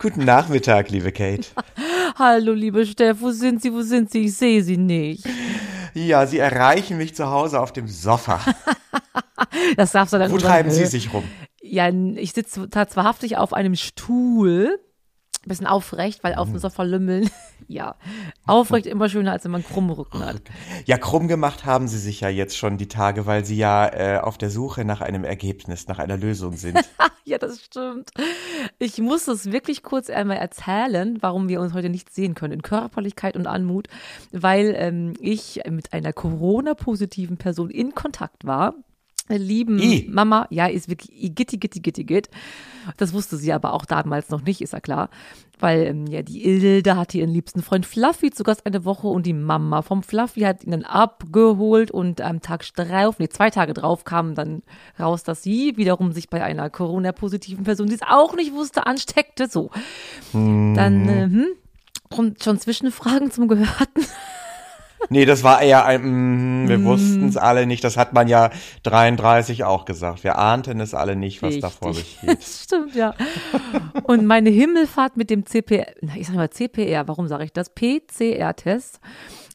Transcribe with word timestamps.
Guten 0.00 0.24
Nachmittag, 0.24 0.90
liebe 0.90 1.10
Kate. 1.10 1.48
Hallo, 2.18 2.52
liebe 2.52 2.86
Steff, 2.86 3.16
wo 3.20 3.32
sind 3.32 3.60
Sie, 3.62 3.72
wo 3.72 3.82
sind 3.82 4.12
Sie? 4.12 4.26
Ich 4.26 4.34
sehe 4.36 4.62
Sie 4.62 4.76
nicht. 4.76 5.24
Ja, 5.92 6.24
Sie 6.24 6.38
erreichen 6.38 6.98
mich 6.98 7.16
zu 7.16 7.28
Hause 7.28 7.60
auf 7.60 7.72
dem 7.72 7.88
Sofa. 7.88 8.40
Das 9.76 9.92
darfst 9.92 10.12
du 10.12 10.18
dann 10.18 10.30
Wo 10.30 10.38
treiben 10.38 10.70
Sie 10.70 10.86
sich 10.86 11.12
rum? 11.12 11.24
Ja, 11.62 11.88
ich 11.88 12.32
sitze 12.32 12.68
tatsächlich 12.70 13.36
auf 13.36 13.52
einem 13.52 13.76
Stuhl 13.76 14.78
bisschen 15.48 15.66
aufrecht, 15.66 16.22
weil 16.22 16.34
auf 16.34 16.48
dem 16.48 16.58
Sofa 16.58 16.82
lümmeln, 16.82 17.30
ja, 17.68 17.96
aufrecht 18.46 18.86
immer 18.86 19.08
schöner, 19.08 19.32
als 19.32 19.44
wenn 19.44 19.50
man 19.50 19.64
krummen 19.64 19.90
Rücken 19.90 20.24
hat. 20.24 20.42
Ja, 20.84 20.98
krumm 20.98 21.28
gemacht 21.28 21.64
haben 21.64 21.88
sie 21.88 21.98
sich 21.98 22.20
ja 22.20 22.28
jetzt 22.28 22.56
schon 22.56 22.78
die 22.78 22.88
Tage, 22.88 23.26
weil 23.26 23.44
sie 23.44 23.56
ja 23.56 23.86
äh, 23.88 24.18
auf 24.18 24.38
der 24.38 24.50
Suche 24.50 24.84
nach 24.84 25.00
einem 25.00 25.24
Ergebnis, 25.24 25.88
nach 25.88 25.98
einer 25.98 26.16
Lösung 26.16 26.56
sind. 26.56 26.78
ja, 27.24 27.38
das 27.38 27.62
stimmt. 27.62 28.10
Ich 28.78 28.98
muss 28.98 29.28
es 29.28 29.50
wirklich 29.50 29.82
kurz 29.82 30.10
einmal 30.10 30.36
erzählen, 30.36 31.18
warum 31.20 31.48
wir 31.48 31.60
uns 31.60 31.74
heute 31.74 31.88
nicht 31.88 32.12
sehen 32.12 32.34
können, 32.34 32.52
in 32.52 32.62
Körperlichkeit 32.62 33.36
und 33.36 33.46
Anmut, 33.46 33.88
weil 34.32 34.74
ähm, 34.76 35.14
ich 35.20 35.62
mit 35.68 35.92
einer 35.92 36.12
Corona-positiven 36.12 37.36
Person 37.36 37.70
in 37.70 37.94
Kontakt 37.94 38.46
war 38.46 38.74
lieben 39.36 39.78
I. 39.78 40.06
Mama, 40.10 40.46
ja, 40.50 40.66
ist 40.66 40.88
wirklich 40.88 41.34
gitti, 41.34 41.58
gitti, 41.58 41.80
gitti, 41.80 42.04
git. 42.04 42.30
Das 42.96 43.12
wusste 43.12 43.36
sie 43.36 43.52
aber 43.52 43.74
auch 43.74 43.84
damals 43.84 44.30
noch 44.30 44.42
nicht, 44.42 44.62
ist 44.62 44.72
ja 44.72 44.80
klar. 44.80 45.10
Weil 45.60 45.82
ähm, 45.82 46.06
ja, 46.06 46.22
die 46.22 46.44
Ilde 46.44 46.96
hatte 46.96 47.18
ihren 47.18 47.30
liebsten 47.30 47.62
Freund 47.62 47.84
Fluffy 47.84 48.30
zu 48.30 48.44
Gast 48.44 48.64
eine 48.64 48.84
Woche 48.84 49.08
und 49.08 49.26
die 49.26 49.32
Mama 49.32 49.82
vom 49.82 50.02
Fluffy 50.02 50.42
hat 50.42 50.62
ihn 50.64 50.70
dann 50.70 50.84
abgeholt 50.84 51.90
und 51.90 52.20
am 52.20 52.40
Tag 52.40 52.64
drauf, 52.74 53.18
nee, 53.18 53.28
zwei 53.28 53.50
Tage 53.50 53.74
drauf 53.74 54.04
kam 54.04 54.34
dann 54.34 54.62
raus, 55.00 55.24
dass 55.24 55.42
sie 55.42 55.76
wiederum 55.76 56.12
sich 56.12 56.30
bei 56.30 56.42
einer 56.44 56.70
Corona-positiven 56.70 57.64
Person, 57.64 57.88
die 57.88 57.96
es 57.96 58.02
auch 58.02 58.36
nicht 58.36 58.52
wusste, 58.52 58.86
ansteckte. 58.86 59.48
So. 59.48 59.70
Dann, 60.32 61.08
äh, 61.08 61.22
hm, 61.24 61.46
kommt 62.10 62.42
schon 62.42 62.58
Zwischenfragen 62.58 63.30
zum 63.30 63.48
Gehörten. 63.48 64.04
Nee, 65.10 65.24
das 65.24 65.42
war 65.44 65.62
eher 65.62 65.84
ein, 65.84 66.64
mm, 66.64 66.68
wir 66.68 66.78
mm. 66.78 66.84
wussten 66.84 67.28
es 67.28 67.36
alle 67.36 67.66
nicht. 67.66 67.84
Das 67.84 67.96
hat 67.96 68.12
man 68.12 68.28
ja 68.28 68.50
33 68.82 69.64
auch 69.64 69.84
gesagt. 69.84 70.24
Wir 70.24 70.38
ahnten 70.38 70.80
es 70.80 70.94
alle 70.94 71.16
nicht, 71.16 71.42
was 71.42 71.54
Richtig. 71.54 71.62
da 71.62 71.70
vor 71.70 71.94
sich 71.94 72.20
geht. 72.20 72.42
Stimmt, 72.42 72.94
ja. 72.94 73.14
Und 74.04 74.26
meine 74.26 74.50
Himmelfahrt 74.50 75.16
mit 75.16 75.30
dem 75.30 75.46
CPR, 75.46 75.86
ich 76.16 76.26
sage 76.26 76.38
mal 76.38 76.50
CPR, 76.50 77.08
warum 77.08 77.28
sage 77.28 77.44
ich 77.44 77.52
das? 77.52 77.70
PCR-Test. 77.70 79.00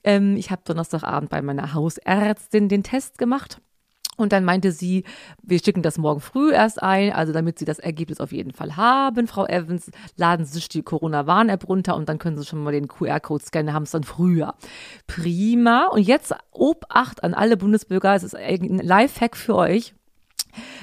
Ähm, 0.04 0.36
ich 0.38 0.52
habe 0.52 0.62
Donnerstagabend 0.66 1.30
bei 1.30 1.42
meiner 1.42 1.74
Hausärztin 1.74 2.70
den 2.70 2.84
Test 2.84 3.18
gemacht. 3.18 3.62
Und 4.24 4.34
dann 4.34 4.44
meinte 4.44 4.72
sie, 4.72 5.04
wir 5.44 5.60
schicken 5.60 5.84
das 5.84 5.98
morgen 5.98 6.22
früh 6.22 6.52
erst 6.52 6.82
ein, 6.82 7.14
also 7.14 7.34
damit 7.34 7.60
Sie 7.60 7.66
das 7.66 7.80
Ergebnis 7.80 8.20
auf 8.20 8.32
jeden 8.32 8.52
Fall 8.52 8.76
haben, 8.76 9.28
Frau 9.28 9.46
Evans, 9.46 9.92
laden 10.16 10.46
Sie 10.46 10.54
sich 10.54 10.70
die 10.70 10.82
Corona-Warn-App 10.82 11.68
runter 11.68 11.96
und 11.96 12.10
dann 12.10 12.18
können 12.18 12.38
Sie 12.38 12.46
schon 12.46 12.64
mal 12.64 12.72
den 12.72 12.88
QR-Code 12.88 13.44
scannen, 13.44 13.74
haben 13.74 13.84
es 13.84 13.92
dann 13.92 14.04
früher. 14.04 14.56
Prima. 15.06 15.88
Und 15.88 16.02
jetzt 16.02 16.34
Obacht 16.52 17.24
an 17.24 17.34
alle 17.34 17.58
Bundesbürger, 17.58 18.16
es 18.16 18.24
ist 18.24 18.36
ein 18.36 18.80
Lifehack 18.80 19.38
für 19.38 19.56
euch. 19.56 19.94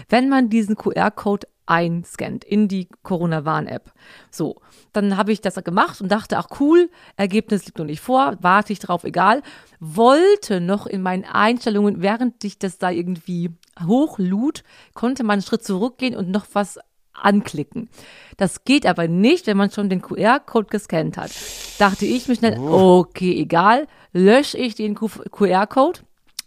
Wenn 0.09 0.29
man 0.29 0.49
diesen 0.49 0.77
QR-Code 0.77 1.47
einscannt 1.71 2.45
in 2.45 2.69
die 2.69 2.89
Corona-Warn-App. 3.03 3.93
So, 4.31 4.57
dann 4.93 5.17
habe 5.17 5.33
ich 5.33 5.41
das 5.41 5.55
gemacht 5.63 6.01
und 6.01 6.11
dachte, 6.11 6.37
ach 6.37 6.49
cool, 6.59 6.91
Ergebnis 7.17 7.65
liegt 7.65 7.79
noch 7.79 7.87
nicht 7.87 8.01
vor, 8.01 8.37
warte 8.41 8.73
ich 8.73 8.81
drauf, 8.81 9.05
egal. 9.05 9.43
Wollte 9.79 10.61
noch 10.61 10.87
in 10.87 11.01
meinen 11.01 11.25
Einstellungen, 11.25 12.03
während 12.03 12.43
ich 12.45 12.59
das 12.59 12.79
da 12.79 12.91
irgendwie 12.91 13.51
hochlud, 13.87 14.65
konnte 14.95 15.23
man 15.23 15.35
einen 15.35 15.43
Schritt 15.43 15.65
zurückgehen 15.65 16.17
und 16.17 16.29
noch 16.29 16.47
was 16.53 16.79
anklicken. 17.13 17.89
Das 18.37 18.65
geht 18.65 18.87
aber 18.87 19.07
nicht, 19.07 19.47
wenn 19.47 19.57
man 19.57 19.71
schon 19.71 19.89
den 19.89 20.03
QR-Code 20.03 20.69
gescannt 20.71 21.17
hat. 21.17 21.31
Dachte 21.79 22.07
ich 22.07 22.27
mir 22.29 22.37
schnell, 22.37 22.59
oh. 22.59 22.99
okay, 23.01 23.39
egal, 23.39 23.87
lösche 24.13 24.59
ich 24.59 24.75
den 24.75 24.95
QR-Code 24.95 26.01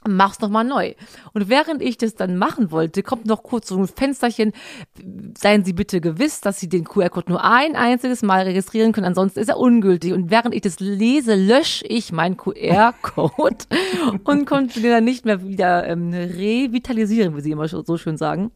mach's 0.07 0.39
nochmal 0.39 0.63
neu. 0.63 0.93
Und 1.33 1.49
während 1.49 1.81
ich 1.81 1.97
das 1.97 2.15
dann 2.15 2.37
machen 2.37 2.71
wollte, 2.71 3.03
kommt 3.03 3.25
noch 3.25 3.43
kurz 3.43 3.69
so 3.69 3.77
ein 3.77 3.87
Fensterchen, 3.87 4.53
seien 5.37 5.63
Sie 5.63 5.73
bitte 5.73 6.01
gewiss, 6.01 6.41
dass 6.41 6.59
Sie 6.59 6.69
den 6.69 6.83
QR-Code 6.83 7.29
nur 7.29 7.43
ein 7.43 7.75
einziges 7.75 8.21
Mal 8.21 8.43
registrieren 8.43 8.91
können, 8.91 9.07
ansonsten 9.07 9.39
ist 9.39 9.49
er 9.49 9.57
ungültig. 9.57 10.13
Und 10.13 10.31
während 10.31 10.53
ich 10.53 10.61
das 10.61 10.79
lese, 10.79 11.35
lösche 11.35 11.85
ich 11.87 12.11
meinen 12.11 12.37
QR-Code 12.37 13.65
und 14.23 14.45
konnte 14.45 14.81
den 14.81 14.91
dann 14.91 15.03
nicht 15.03 15.25
mehr 15.25 15.43
wieder 15.43 15.87
ähm, 15.87 16.13
revitalisieren, 16.13 17.35
wie 17.35 17.41
Sie 17.41 17.51
immer 17.51 17.67
so 17.67 17.97
schön 17.97 18.17
sagen. 18.17 18.51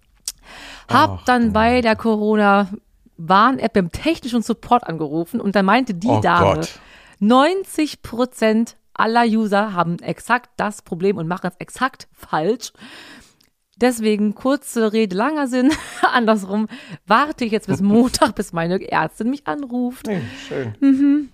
Hab 0.90 1.20
Ach, 1.20 1.26
dann 1.26 1.52
bei 1.52 1.82
der 1.82 1.96
Corona 1.96 2.70
Warn-App 3.18 3.74
beim 3.74 3.92
technischen 3.92 4.42
Support 4.42 4.86
angerufen 4.86 5.42
und 5.42 5.56
da 5.56 5.64
meinte 5.64 5.94
die 5.94 6.08
oh 6.08 6.22
Dame, 6.22 6.56
Gott. 6.56 6.80
90 7.20 8.02
Prozent 8.02 8.77
aller 8.98 9.26
User 9.26 9.74
haben 9.74 10.00
exakt 10.00 10.50
das 10.58 10.82
Problem 10.82 11.18
und 11.18 11.28
machen 11.28 11.48
es 11.48 11.56
exakt 11.58 12.08
falsch. 12.12 12.74
Deswegen 13.80 14.34
kurze 14.34 14.92
Rede, 14.92 15.16
langer 15.16 15.48
Sinn. 15.48 15.72
Andersrum 16.12 16.68
warte 17.06 17.46
ich 17.46 17.52
jetzt 17.52 17.68
bis 17.68 17.82
Montag, 17.82 18.36
bis 18.36 18.54
meine 18.54 18.82
Ärztin 18.92 19.30
mich 19.30 19.48
anruft. 19.48 20.08
Nee, 20.08 20.22
schön. 20.48 20.76
Mhm. 20.80 21.30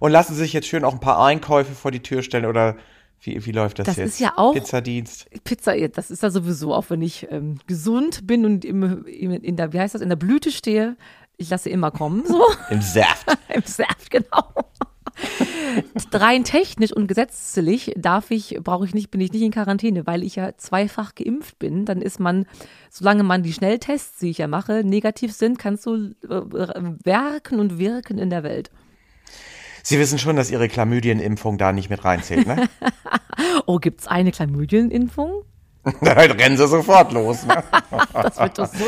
Und 0.00 0.12
lassen 0.12 0.34
Sie 0.34 0.40
sich 0.40 0.52
jetzt 0.52 0.68
schön 0.68 0.84
auch 0.84 0.94
ein 0.94 1.00
paar 1.00 1.22
Einkäufe 1.22 1.74
vor 1.74 1.90
die 1.90 2.00
Tür 2.00 2.22
stellen 2.22 2.46
oder 2.46 2.76
wie, 3.20 3.44
wie 3.44 3.52
läuft 3.52 3.78
das, 3.78 3.86
das 3.86 3.96
jetzt? 3.96 4.06
Das 4.06 4.14
ist 4.14 4.20
ja 4.20 4.32
auch. 4.36 4.52
Pizzadienst. 4.52 5.28
Pizza, 5.44 5.88
das 5.88 6.10
ist 6.10 6.22
ja 6.22 6.30
sowieso, 6.30 6.74
auch 6.74 6.90
wenn 6.90 7.02
ich 7.02 7.26
ähm, 7.30 7.58
gesund 7.66 8.26
bin 8.26 8.44
und 8.44 8.64
im, 8.64 9.04
in 9.06 9.56
der, 9.56 9.72
wie 9.72 9.80
heißt 9.80 9.94
das, 9.94 10.02
in 10.02 10.08
der 10.08 10.16
Blüte 10.16 10.52
stehe. 10.52 10.96
Ich 11.36 11.50
lasse 11.50 11.68
immer 11.68 11.90
kommen, 11.90 12.24
so. 12.26 12.44
Im 12.70 12.80
Saft. 12.80 13.26
Im 13.48 13.62
Saft, 13.62 14.10
genau. 14.10 14.53
Rein 16.14 16.44
technisch 16.44 16.92
und 16.92 17.06
gesetzlich 17.08 17.92
darf 17.96 18.30
ich, 18.30 18.58
brauche 18.62 18.84
ich 18.84 18.94
nicht, 18.94 19.10
bin 19.10 19.20
ich 19.20 19.32
nicht 19.32 19.42
in 19.42 19.50
Quarantäne, 19.50 20.06
weil 20.06 20.22
ich 20.22 20.36
ja 20.36 20.56
zweifach 20.56 21.14
geimpft 21.14 21.58
bin. 21.58 21.84
Dann 21.84 22.00
ist 22.00 22.20
man, 22.20 22.46
solange 22.90 23.22
man 23.22 23.42
die 23.42 23.52
Schnelltests, 23.52 24.20
die 24.20 24.30
ich 24.30 24.38
ja 24.38 24.46
mache, 24.46 24.84
negativ 24.84 25.32
sind, 25.32 25.58
kannst 25.58 25.86
du 25.86 26.14
äh, 26.22 26.94
werken 27.04 27.58
und 27.58 27.78
wirken 27.78 28.18
in 28.18 28.30
der 28.30 28.42
Welt. 28.42 28.70
Sie 29.82 29.98
wissen 29.98 30.18
schon, 30.18 30.36
dass 30.36 30.50
Ihre 30.50 30.68
Chlamydienimpfung 30.68 31.58
da 31.58 31.72
nicht 31.72 31.90
mit 31.90 32.04
reinzählt, 32.04 32.46
ne? 32.46 32.68
oh, 33.66 33.78
gibt's 33.78 34.06
eine 34.06 34.32
Chlamydienimpfung? 34.32 35.44
Dann 36.00 36.30
rennen 36.30 36.56
sie 36.56 36.66
sofort 36.66 37.12
los. 37.12 37.44
Ne? 37.44 37.62
das 38.12 38.38
wird 38.38 38.58
doch 38.58 38.66
so 38.66 38.84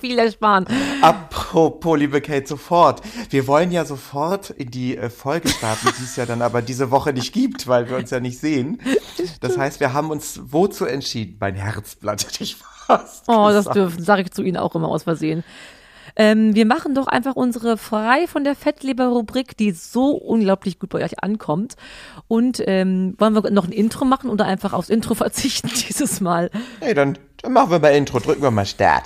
viel 0.00 0.18
ersparen. 0.18 0.66
Apropos, 1.00 1.98
liebe 1.98 2.20
Kate, 2.20 2.46
sofort. 2.46 3.02
Wir 3.30 3.46
wollen 3.46 3.70
ja 3.70 3.84
sofort 3.84 4.50
in 4.50 4.70
die 4.70 4.96
äh, 4.96 5.10
Folge 5.10 5.48
starten, 5.48 5.88
die 5.98 6.02
es 6.02 6.16
ja 6.16 6.26
dann 6.26 6.42
aber 6.42 6.60
diese 6.62 6.90
Woche 6.90 7.12
nicht 7.12 7.32
gibt, 7.32 7.68
weil 7.68 7.88
wir 7.88 7.96
uns 7.96 8.10
ja 8.10 8.18
nicht 8.18 8.38
sehen. 8.38 8.80
Das 9.40 9.56
heißt, 9.56 9.78
wir 9.80 9.92
haben 9.92 10.10
uns 10.10 10.40
wozu 10.42 10.86
entschieden? 10.86 11.36
Mein 11.38 11.54
Herzblatt 11.54 12.24
hätte 12.26 12.42
ich 12.42 12.56
fast. 12.56 13.24
Oh, 13.28 13.46
gesagt. 13.46 13.66
das 13.66 13.74
dürfen, 13.74 14.02
sage 14.02 14.22
ich 14.22 14.32
zu 14.32 14.42
Ihnen 14.42 14.56
auch 14.56 14.74
immer 14.74 14.88
aus 14.88 15.04
Versehen. 15.04 15.44
Ähm, 16.20 16.54
wir 16.54 16.66
machen 16.66 16.94
doch 16.94 17.06
einfach 17.06 17.34
unsere 17.34 17.78
frei 17.78 18.26
von 18.26 18.44
der 18.44 18.54
Fettleber-Rubrik, 18.54 19.56
die 19.56 19.70
so 19.70 20.10
unglaublich 20.10 20.78
gut 20.78 20.90
bei 20.90 21.02
euch 21.02 21.24
ankommt. 21.24 21.76
Und 22.28 22.62
ähm, 22.66 23.14
wollen 23.16 23.34
wir 23.34 23.50
noch 23.50 23.64
ein 23.64 23.72
Intro 23.72 24.04
machen 24.04 24.28
oder 24.28 24.44
einfach 24.44 24.74
aufs 24.74 24.90
Intro 24.90 25.14
verzichten 25.24 25.70
dieses 25.74 26.20
Mal? 26.20 26.50
Hey, 26.80 26.92
dann, 26.92 27.16
dann 27.40 27.54
machen 27.54 27.70
wir 27.70 27.78
mal 27.78 27.88
Intro. 27.88 28.18
Drücken 28.18 28.42
wir 28.42 28.50
mal 28.50 28.66
Start. 28.66 29.04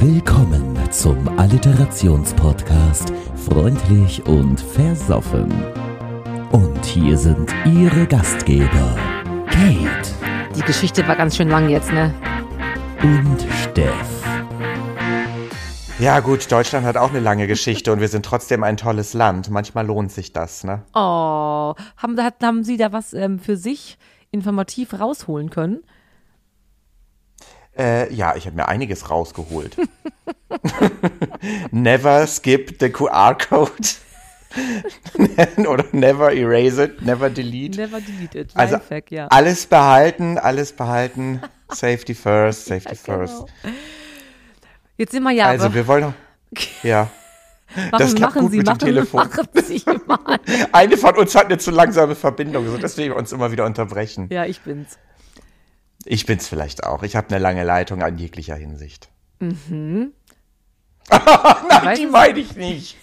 Willkommen 0.00 0.76
zum 0.90 1.26
Alliterationspodcast 1.38 3.10
Freundlich 3.48 4.22
und 4.26 4.60
Versoffen. 4.60 5.50
Und 6.52 6.84
hier 6.84 7.16
sind 7.16 7.54
Ihre 7.64 8.06
Gastgeber, 8.06 8.98
Kate. 9.46 10.10
Die 10.54 10.60
Geschichte 10.60 11.08
war 11.08 11.16
ganz 11.16 11.38
schön 11.38 11.48
lang 11.48 11.70
jetzt, 11.70 11.90
ne? 11.90 12.12
Und 13.02 13.46
Steff. 13.62 14.13
Ja, 16.00 16.18
gut, 16.18 16.50
Deutschland 16.50 16.84
hat 16.84 16.96
auch 16.96 17.10
eine 17.10 17.20
lange 17.20 17.46
Geschichte 17.46 17.92
und 17.92 18.00
wir 18.00 18.08
sind 18.08 18.26
trotzdem 18.26 18.64
ein 18.64 18.76
tolles 18.76 19.14
Land. 19.14 19.48
Manchmal 19.50 19.86
lohnt 19.86 20.10
sich 20.10 20.32
das, 20.32 20.64
ne? 20.64 20.82
Oh, 20.92 21.74
haben, 21.96 22.18
haben 22.42 22.64
Sie 22.64 22.76
da 22.76 22.92
was 22.92 23.12
ähm, 23.12 23.38
für 23.38 23.56
sich 23.56 23.96
informativ 24.32 24.98
rausholen 24.98 25.50
können? 25.50 25.84
Äh, 27.78 28.12
ja, 28.12 28.34
ich 28.34 28.46
habe 28.46 28.56
mir 28.56 28.66
einiges 28.66 29.08
rausgeholt. 29.08 29.76
never 31.70 32.26
skip 32.26 32.76
the 32.80 32.88
QR-Code. 32.88 33.70
Oder 35.68 35.84
never 35.92 36.32
erase 36.32 36.84
it, 36.84 37.02
never 37.02 37.30
delete. 37.30 37.80
Never 37.80 38.00
delete 38.00 38.38
it. 38.38 38.50
Also 38.54 38.76
Lifehack, 38.76 39.10
ja. 39.12 39.26
alles 39.28 39.66
behalten, 39.66 40.38
alles 40.38 40.72
behalten. 40.72 41.40
Safety 41.70 42.14
first, 42.14 42.66
safety 42.66 42.94
ja, 43.06 43.16
genau. 43.16 43.46
Jetzt 44.96 45.12
sind 45.12 45.22
wir 45.22 45.30
ja. 45.32 45.46
Also 45.46 45.72
wir 45.74 45.86
wollen. 45.86 46.14
Ja. 46.82 47.10
Machen, 47.74 47.90
das 47.98 48.14
klappt 48.14 48.34
machen 48.36 48.42
gut 48.42 48.50
Sie, 48.52 48.58
mit 48.58 48.66
machen, 48.66 48.78
dem 48.78 48.86
Telefon. 48.86 49.20
Machen 49.26 49.48
Sie 49.54 49.82
mal. 50.06 50.38
Eine 50.72 50.96
von 50.96 51.16
uns 51.16 51.34
hat 51.34 51.46
eine 51.46 51.58
zu 51.58 51.72
langsame 51.72 52.14
Verbindung, 52.14 52.68
so 52.68 52.76
dass 52.76 52.96
wir 52.96 53.16
uns 53.16 53.32
immer 53.32 53.50
wieder 53.50 53.64
unterbrechen. 53.64 54.28
Ja, 54.30 54.44
ich 54.44 54.60
bin's. 54.60 54.96
Ich 56.04 56.24
bin's 56.26 56.46
vielleicht 56.46 56.84
auch. 56.84 57.02
Ich 57.02 57.16
habe 57.16 57.28
eine 57.30 57.38
lange 57.38 57.64
Leitung 57.64 58.02
an 58.02 58.16
jeglicher 58.18 58.54
Hinsicht. 58.54 59.08
Mhm. 59.40 60.12
Nein, 61.10 61.96
die 61.96 62.06
meine 62.06 62.38
ich 62.38 62.54
nicht. 62.54 62.96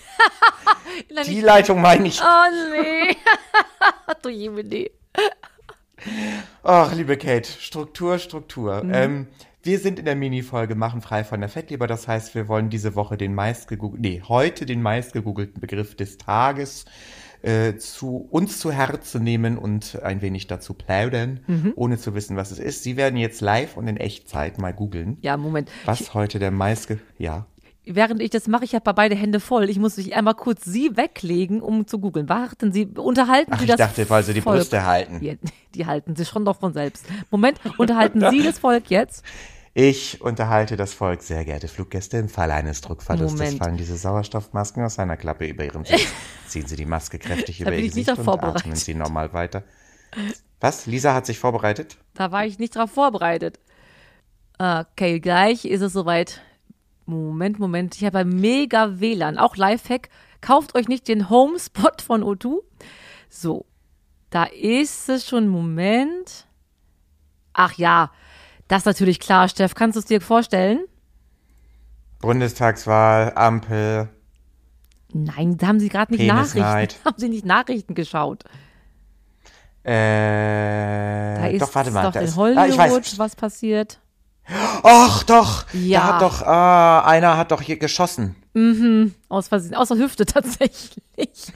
Nein, 1.13 1.25
Die 1.25 1.39
ich- 1.39 1.43
Leitung 1.43 1.81
meine 1.81 2.07
ich. 2.07 2.21
Oh 2.21 2.71
nee. 2.71 3.17
du 4.21 4.29
Jemine. 4.29 4.89
Ach, 6.63 6.93
liebe 6.93 7.17
Kate, 7.17 7.49
Struktur, 7.59 8.19
Struktur. 8.19 8.83
Ähm, 8.91 9.27
wir 9.63 9.79
sind 9.79 9.99
in 9.99 10.05
der 10.05 10.15
Mini-Folge 10.15 10.75
Machen 10.75 11.01
frei 11.01 11.23
von 11.23 11.39
der 11.39 11.49
Fettleber. 11.49 11.87
Das 11.87 12.07
heißt, 12.07 12.33
wir 12.35 12.47
wollen 12.47 12.69
diese 12.69 12.95
Woche 12.95 13.17
den 13.17 13.33
meistgegoogelten, 13.35 14.01
nee, 14.01 14.21
heute 14.27 14.65
den 14.65 14.81
meistgegoogelten 14.81 15.59
Begriff 15.61 15.95
des 15.95 16.17
Tages 16.17 16.85
äh, 17.43 17.75
zu 17.77 18.27
uns 18.29 18.59
zu 18.59 18.71
Herzen 18.71 19.23
nehmen 19.23 19.57
und 19.57 20.01
ein 20.03 20.21
wenig 20.21 20.47
dazu 20.47 20.73
plaudern, 20.73 21.39
ohne 21.75 21.97
zu 21.97 22.13
wissen, 22.13 22.37
was 22.37 22.51
es 22.51 22.59
ist. 22.59 22.83
Sie 22.83 22.97
werden 22.97 23.17
jetzt 23.17 23.41
live 23.41 23.77
und 23.77 23.87
in 23.87 23.97
Echtzeit 23.97 24.57
mal 24.59 24.73
googeln, 24.73 25.17
Ja, 25.21 25.37
Moment. 25.37 25.69
was 25.85 26.13
heute 26.13 26.39
der 26.39 26.51
meistge... 26.51 26.99
Ja. 27.17 27.47
Während 27.83 28.21
ich 28.21 28.29
das 28.29 28.47
mache, 28.47 28.63
ich 28.63 28.75
habe 28.75 28.93
beide 28.93 29.15
Hände 29.15 29.39
voll. 29.39 29.69
Ich 29.69 29.79
muss 29.79 29.97
mich 29.97 30.15
einmal 30.15 30.35
kurz 30.35 30.63
Sie 30.65 30.95
weglegen, 30.97 31.61
um 31.61 31.87
zu 31.87 31.97
googeln. 31.99 32.29
Warten 32.29 32.71
Sie, 32.71 32.85
unterhalten 32.85 33.51
Ach, 33.53 33.57
Sie 33.57 33.65
ich 33.65 33.71
das 33.71 33.79
dachte, 33.79 34.07
weil 34.09 34.23
Sie 34.23 34.33
die 34.33 34.41
Volk. 34.41 34.59
Brüste 34.59 34.85
halten. 34.85 35.19
Die, 35.19 35.39
die 35.75 35.85
halten 35.87 36.15
sich 36.15 36.27
schon 36.27 36.45
doch 36.45 36.59
von 36.59 36.73
selbst. 36.73 37.05
Moment, 37.31 37.59
unterhalten 37.77 38.23
Sie 38.29 38.43
das 38.43 38.59
Volk 38.59 38.91
jetzt? 38.91 39.23
Ich 39.73 40.21
unterhalte 40.21 40.75
das 40.75 40.93
Volk, 40.93 41.23
sehr 41.23 41.43
geehrte 41.43 41.67
Fluggäste. 41.67 42.17
Im 42.17 42.29
Fall 42.29 42.51
eines 42.51 42.81
Druckverlustes 42.81 43.39
Moment. 43.39 43.57
fallen 43.63 43.77
diese 43.77 43.97
Sauerstoffmasken 43.97 44.83
aus 44.83 44.95
seiner 44.95 45.17
Klappe 45.17 45.47
über 45.47 45.63
Ihren 45.63 45.85
Sitz. 45.85 46.07
Ziehen 46.47 46.67
Sie 46.67 46.75
die 46.75 46.85
Maske 46.85 47.17
kräftig 47.17 47.61
über 47.61 47.71
Ihr 47.71 47.79
ich 47.79 47.93
Gesicht 47.93 48.15
und 48.15 48.27
atmen 48.27 48.75
Sie 48.75 48.93
normal 48.93 49.33
weiter. 49.33 49.63
Was? 50.59 50.85
Lisa 50.85 51.13
hat 51.13 51.25
sich 51.25 51.39
vorbereitet? 51.39 51.97
Da 52.13 52.31
war 52.31 52.45
ich 52.45 52.59
nicht 52.59 52.75
drauf 52.75 52.91
vorbereitet. 52.91 53.59
Okay, 54.59 55.19
gleich 55.19 55.65
ist 55.65 55.81
es 55.81 55.93
soweit. 55.93 56.41
Moment, 57.05 57.59
Moment. 57.59 57.95
Ich 57.97 58.05
habe 58.05 58.19
ein 58.19 58.29
mega 58.29 58.99
WLAN. 58.99 59.37
Auch 59.37 59.55
Lifehack. 59.57 60.09
Kauft 60.41 60.75
euch 60.75 60.87
nicht 60.87 61.07
den 61.07 61.29
Homespot 61.29 62.01
von 62.01 62.23
O2. 62.23 62.59
So. 63.29 63.65
Da 64.29 64.43
ist 64.45 65.09
es 65.09 65.27
schon. 65.27 65.47
Moment. 65.47 66.47
Ach 67.53 67.73
ja. 67.73 68.11
Das 68.67 68.79
ist 68.79 68.85
natürlich 68.85 69.19
klar, 69.19 69.49
Steff. 69.49 69.75
Kannst 69.75 69.95
du 69.95 69.99
es 69.99 70.05
dir 70.05 70.21
vorstellen? 70.21 70.85
Bundestagswahl, 72.21 73.33
Ampel, 73.35 74.09
Nein, 75.13 75.57
da 75.57 75.67
haben 75.67 75.79
sie 75.79 75.89
gerade 75.89 76.13
nicht. 76.13 76.25
Nachrichten. 76.25 76.61
Haben 77.05 77.17
sie 77.17 77.29
nicht 77.29 77.45
Nachrichten 77.45 77.95
geschaut. 77.95 78.45
äh, 79.83 81.35
Da 81.35 81.47
ist 81.47 81.61
doch, 81.61 81.75
warte 81.75 81.91
mal. 81.91 82.03
doch 82.03 82.13
da 82.13 82.19
in 82.21 82.25
ist, 82.27 82.35
Hollywood 82.37 82.63
ah, 82.63 82.67
ich 82.67 82.77
weiß. 82.77 83.19
was 83.19 83.35
passiert. 83.35 83.99
Ach, 84.45 85.23
doch. 85.23 85.65
Ja. 85.73 85.99
Da 85.99 86.07
hat 86.13 86.21
doch, 86.21 86.41
äh, 86.41 87.09
einer 87.09 87.37
hat 87.37 87.51
doch 87.51 87.61
hier 87.61 87.77
geschossen. 87.77 88.35
Aus 89.29 89.47
Versehen, 89.47 89.75
aus 89.75 89.87
der 89.89 89.97
Hüfte 89.97 90.25
tatsächlich. 90.27 90.97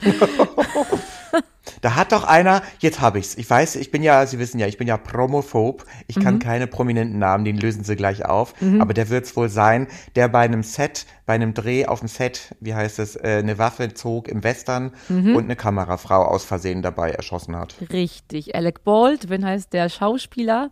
Da 1.82 1.94
hat 1.96 2.12
doch 2.12 2.22
einer, 2.24 2.62
jetzt 2.78 3.00
habe 3.00 3.18
ich's. 3.18 3.34
Ich 3.36 3.50
weiß, 3.50 3.74
ich 3.76 3.90
bin 3.90 4.02
ja, 4.02 4.24
Sie 4.26 4.38
wissen 4.38 4.58
ja, 4.60 4.66
ich 4.68 4.78
bin 4.78 4.86
ja 4.86 4.96
promophob. 4.96 5.84
Ich 6.06 6.16
Mhm. 6.16 6.20
kann 6.22 6.38
keine 6.38 6.66
prominenten 6.68 7.18
Namen, 7.18 7.44
den 7.44 7.58
lösen 7.58 7.82
Sie 7.84 7.96
gleich 7.96 8.24
auf. 8.24 8.54
Aber 8.78 8.94
der 8.94 9.10
wird's 9.10 9.36
wohl 9.36 9.48
sein, 9.48 9.88
der 10.14 10.28
bei 10.28 10.40
einem 10.40 10.62
Set, 10.62 11.06
bei 11.26 11.34
einem 11.34 11.54
Dreh 11.54 11.84
auf 11.86 11.98
dem 12.00 12.08
Set, 12.08 12.54
wie 12.60 12.74
heißt 12.74 12.98
es, 13.00 13.16
äh, 13.16 13.40
eine 13.42 13.58
Waffe 13.58 13.92
zog 13.94 14.28
im 14.28 14.42
Western 14.44 14.92
Mhm. 15.08 15.34
und 15.36 15.44
eine 15.44 15.56
Kamerafrau 15.56 16.22
aus 16.24 16.44
Versehen 16.44 16.82
dabei 16.82 17.10
erschossen 17.10 17.56
hat. 17.56 17.74
Richtig. 17.92 18.54
Alec 18.54 18.84
Baldwin 18.84 19.44
heißt 19.44 19.72
der 19.72 19.88
Schauspieler. 19.88 20.70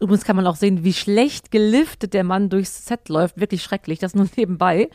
Übrigens 0.00 0.24
kann 0.24 0.36
man 0.36 0.46
auch 0.46 0.56
sehen, 0.56 0.84
wie 0.84 0.92
schlecht 0.92 1.50
geliftet 1.50 2.14
der 2.14 2.24
Mann 2.24 2.48
durchs 2.50 2.86
Set 2.86 3.08
läuft. 3.08 3.38
Wirklich 3.40 3.62
schrecklich. 3.62 3.98
Das 3.98 4.14
nur 4.14 4.28
nebenbei. 4.36 4.88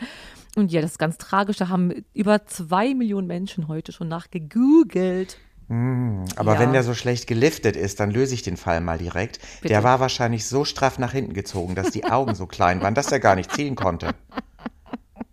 Und 0.56 0.72
ja, 0.72 0.82
das 0.82 0.92
ist 0.92 1.00
ganz 1.00 1.18
tragisch. 1.18 1.58
Da 1.58 1.70
haben 1.70 2.06
über 2.14 2.46
zwei 2.46 2.94
Millionen 2.94 3.28
Menschen 3.28 3.68
heute 3.68 3.92
schon 3.92 4.08
nachgegoogelt. 4.08 5.38
Aber 5.70 6.54
Ja. 6.54 6.60
wenn 6.60 6.74
der 6.74 6.84
so 6.84 6.94
schlecht 6.94 7.26
geliftet 7.26 7.76
ist, 7.76 8.00
dann 8.00 8.12
löse 8.12 8.34
ich 8.36 8.44
den 8.44 8.58
Fall 8.58 8.80
mal 8.82 8.98
direkt. 8.98 9.40
Bitte. 9.62 9.70
Der 9.74 9.84
war 9.84 10.00
wahrscheinlich 10.00 10.46
so 10.46 10.66
straff 10.66 11.00
nach 11.00 11.14
hinten 11.14 11.34
gezogen, 11.34 11.74
dass 11.74 11.90
die 11.92 12.04
Augen 12.06 12.36
so 12.36 12.46
klein 12.46 12.82
waren, 12.82 12.94
dass 12.94 13.12
er 13.12 13.20
gar 13.20 13.36
nicht 13.36 13.52
ziehen 13.52 13.76
konnte. 13.76 14.10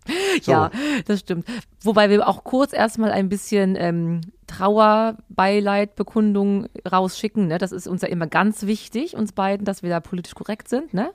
So. 0.41 0.51
Ja, 0.51 0.71
das 1.05 1.19
stimmt. 1.19 1.45
Wobei 1.83 2.09
wir 2.09 2.27
auch 2.27 2.43
kurz 2.43 2.73
erstmal 2.73 3.11
ein 3.11 3.29
bisschen 3.29 3.75
ähm, 3.77 4.21
Trauerbeileidbekundung 4.47 6.67
rausschicken. 6.89 7.47
Ne? 7.47 7.57
Das 7.57 7.71
ist 7.71 7.87
uns 7.87 8.01
ja 8.01 8.07
immer 8.07 8.27
ganz 8.27 8.65
wichtig, 8.65 9.15
uns 9.15 9.31
beiden, 9.33 9.65
dass 9.65 9.83
wir 9.83 9.89
da 9.89 9.99
politisch 9.99 10.35
korrekt 10.35 10.69
sind. 10.69 10.93
Ne? 10.93 11.11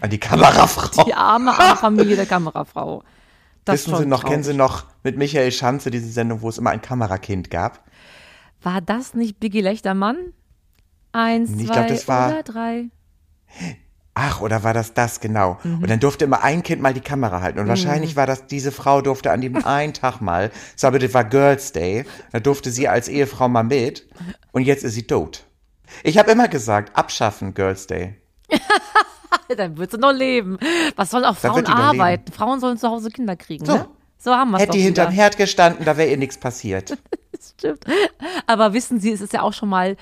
An 0.00 0.10
die 0.10 0.18
Kamerafrau. 0.18 1.04
Die 1.04 1.14
arme, 1.14 1.52
arme 1.58 1.76
Familie 1.76 2.16
der 2.16 2.26
Kamerafrau. 2.26 3.02
Das 3.64 3.86
Wissen 3.86 3.96
Sie 3.98 4.06
noch, 4.06 4.24
kennen 4.24 4.42
Sie 4.42 4.56
traurig. 4.56 4.72
noch 4.72 4.84
mit 5.02 5.16
Michael 5.18 5.52
Schanze 5.52 5.90
diese 5.90 6.08
Sendung, 6.10 6.42
wo 6.42 6.48
es 6.48 6.58
immer 6.58 6.70
ein 6.70 6.82
Kamerakind 6.82 7.50
gab? 7.50 7.84
War 8.62 8.80
das 8.80 9.14
nicht 9.14 9.40
Biggie 9.40 9.60
Lechtermann? 9.60 10.16
Eins, 11.12 11.50
Ich 11.50 11.66
zwei 11.66 11.74
glaub, 11.74 11.86
das 11.88 12.08
war- 12.08 12.28
oder 12.30 12.42
drei? 12.42 12.86
Ach, 14.20 14.40
oder 14.40 14.64
war 14.64 14.74
das 14.74 14.94
das 14.94 15.20
genau? 15.20 15.58
Mhm. 15.62 15.82
Und 15.82 15.88
dann 15.90 16.00
durfte 16.00 16.24
immer 16.24 16.42
ein 16.42 16.64
Kind 16.64 16.82
mal 16.82 16.92
die 16.92 17.00
Kamera 17.00 17.40
halten. 17.40 17.60
Und 17.60 17.68
wahrscheinlich 17.68 18.16
war 18.16 18.26
das, 18.26 18.48
diese 18.48 18.72
Frau 18.72 19.00
durfte 19.00 19.30
an 19.30 19.40
dem 19.40 19.56
einen 19.64 19.94
Tag 19.94 20.20
mal, 20.20 20.50
so, 20.74 20.88
aber 20.88 20.98
das 20.98 21.14
war 21.14 21.22
Girls 21.22 21.70
Day, 21.70 22.04
da 22.32 22.40
durfte 22.40 22.72
sie 22.72 22.88
als 22.88 23.06
Ehefrau 23.08 23.48
mal 23.48 23.62
mit. 23.62 24.08
Und 24.50 24.62
jetzt 24.62 24.82
ist 24.82 24.94
sie 24.94 25.06
tot. 25.06 25.44
Ich 26.02 26.18
habe 26.18 26.32
immer 26.32 26.48
gesagt, 26.48 26.96
abschaffen 26.96 27.54
Girls 27.54 27.86
Day. 27.86 28.16
Dann 29.56 29.78
wird 29.78 29.92
sie 29.92 29.98
noch 29.98 30.12
leben. 30.12 30.58
Was 30.96 31.10
sollen 31.10 31.24
auch 31.24 31.36
Frauen 31.36 31.66
arbeiten? 31.66 32.32
Frauen 32.32 32.58
sollen 32.58 32.76
zu 32.76 32.88
Hause 32.88 33.10
Kinder 33.10 33.36
kriegen, 33.36 33.64
So. 33.64 33.74
ne? 33.74 33.88
So 34.18 34.32
haben 34.32 34.50
wir 34.50 34.56
es 34.56 34.62
Hätte 34.64 34.72
die 34.72 34.82
hinterm. 34.82 35.12
Herd 35.12 35.36
gestanden, 35.36 35.84
da 35.84 35.96
wäre 35.96 36.10
ihr 36.10 36.16
nichts 36.16 36.38
passiert. 36.38 36.98
Stimmt. 37.58 37.84
Aber 38.46 38.72
wissen 38.72 39.00
Sie, 39.00 39.12
es 39.12 39.20
ist 39.20 39.32
ja 39.32 39.42
auch 39.42 39.52
schon 39.52 39.68
mal 39.68 39.96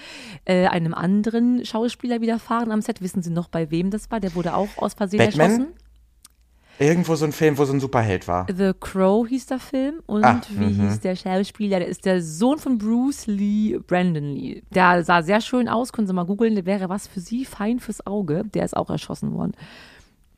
äh, 0.45 0.67
einem 0.67 0.95
anderen 0.95 1.65
Schauspieler 1.65 2.21
widerfahren 2.21 2.71
am 2.73 2.83
Set. 2.83 3.01
Wissen 3.03 3.23
Sie 3.23 3.31
noch, 3.31 3.49
bei 3.49 3.71
wem 3.71 3.91
das 3.91 4.11
war? 4.11 4.21
Der 4.21 4.35
wurde 4.35 4.55
auch 4.55 4.69
aus 4.77 4.95
Versehen 4.95 5.19
Batman? 5.19 5.51
erschossen. 5.51 5.73
Irgendwo 6.79 7.15
so 7.15 7.25
ein 7.25 7.33
Film, 7.33 7.57
wo 7.57 7.65
so 7.65 7.73
ein 7.73 7.81
Superheld 7.81 8.29
war. 8.29 8.47
The 8.55 8.73
Crow 8.79 9.27
hieß 9.27 9.47
der 9.47 9.59
Film. 9.59 10.03
Und 10.05 10.25
Ah, 10.27 10.43
wie 10.51 10.75
hieß 10.75 11.01
der 11.01 11.17
Schauspieler? 11.17 11.79
Der 11.79 11.89
ist 11.89 12.05
der 12.05 12.21
Sohn 12.21 12.59
von 12.59 12.77
Bruce 12.77 13.27
Lee, 13.27 13.79
Brandon 13.79 14.35
Lee. 14.35 14.63
Der 14.75 15.03
sah 15.03 15.23
sehr 15.23 15.41
schön 15.41 15.69
aus. 15.71 15.91
Können 15.95 16.07
Sie 16.07 16.13
mal 16.13 16.27
googeln. 16.27 16.55
Der 16.55 16.67
wäre 16.67 16.91
was 16.91 17.07
für 17.07 17.21
Sie, 17.21 17.47
fein 17.47 17.79
fürs 17.81 18.07
Auge. 18.07 18.45
Der 18.53 18.67
ist 18.67 18.77
auch 18.77 18.91
erschossen 18.91 19.33
worden. 19.33 19.53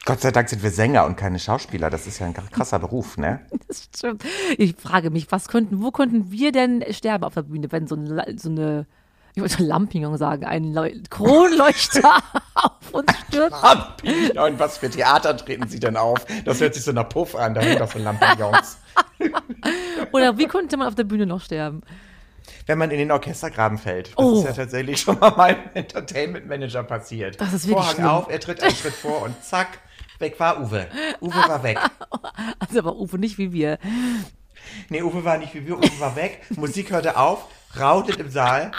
Gott 0.08 0.22
sei 0.22 0.30
Dank 0.30 0.48
sind 0.48 0.62
wir 0.62 0.70
Sänger 0.70 1.04
und 1.04 1.16
keine 1.16 1.38
Schauspieler. 1.38 1.90
Das 1.90 2.06
ist 2.06 2.18
ja 2.18 2.24
ein 2.26 2.32
krasser 2.32 2.78
Beruf, 2.78 3.18
ne? 3.18 3.40
Das 3.68 3.84
stimmt. 3.94 4.24
Ich 4.56 4.74
frage 4.76 5.10
mich, 5.10 5.30
was 5.30 5.48
könnten, 5.48 5.82
wo 5.82 5.90
könnten 5.90 6.30
wir 6.32 6.50
denn 6.50 6.82
sterben 6.94 7.24
auf 7.24 7.34
der 7.34 7.42
Bühne, 7.42 7.70
wenn 7.70 7.86
so, 7.86 7.94
ein, 7.96 8.38
so 8.38 8.48
eine, 8.48 8.86
ich 9.34 9.42
wollte 9.42 9.62
Lampignon 9.62 10.16
sagen, 10.16 10.46
ein 10.46 10.72
Leu 10.72 10.94
Kronleuchter 11.10 12.22
auf 12.54 12.72
uns 12.92 13.12
stürzt? 13.28 13.62
Und 14.38 14.58
was 14.58 14.78
für 14.78 14.88
Theater 14.88 15.36
treten 15.36 15.68
Sie 15.68 15.78
denn 15.78 15.98
auf? 15.98 16.24
Das 16.46 16.62
hört 16.62 16.74
sich 16.74 16.84
so 16.84 16.92
nach 16.92 17.10
Puff 17.10 17.34
an, 17.36 17.52
da 17.52 17.60
hängt 17.60 17.80
doch 17.82 17.92
so 17.92 17.98
Lampions. 17.98 18.78
Oder 20.12 20.38
wie 20.38 20.46
könnte 20.46 20.78
man 20.78 20.88
auf 20.88 20.94
der 20.94 21.04
Bühne 21.04 21.26
noch 21.26 21.42
sterben? 21.42 21.82
Wenn 22.66 22.78
man 22.78 22.90
in 22.90 22.98
den 22.98 23.10
Orchestergraben 23.12 23.76
fällt. 23.76 24.08
Das 24.08 24.24
Oh. 24.24 24.38
ist 24.38 24.44
ja 24.46 24.52
tatsächlich 24.52 25.00
schon 25.02 25.18
mal 25.18 25.32
meinem 25.36 25.58
Entertainment 25.74 26.46
Manager 26.48 26.82
passiert. 26.82 27.38
Das 27.40 27.52
ist 27.52 27.66
wirklich 27.68 27.84
Vorhang 27.84 27.94
schlimm. 27.96 28.06
auf, 28.08 28.30
er 28.30 28.40
tritt 28.40 28.62
einen 28.62 28.74
Schritt 28.74 28.94
vor 28.94 29.22
und 29.22 29.42
zack, 29.44 29.78
weg 30.18 30.38
war 30.40 30.60
Uwe. 30.60 30.88
Uwe 31.20 31.34
war 31.48 31.62
weg. 31.62 31.78
Also 32.58 32.78
aber 32.80 32.96
Uwe 32.96 33.18
nicht 33.18 33.38
wie 33.38 33.52
wir. 33.52 33.78
Nee, 34.88 35.02
Uwe 35.02 35.24
war 35.24 35.38
nicht 35.38 35.54
wie 35.54 35.66
wir, 35.66 35.78
Uwe 35.78 36.00
war 36.00 36.16
weg. 36.16 36.40
Musik 36.56 36.90
hörte 36.90 37.16
auf, 37.16 37.44
rautet 37.78 38.16
im 38.16 38.30
Saal. 38.30 38.72